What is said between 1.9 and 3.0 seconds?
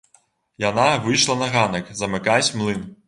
замыкаць млын.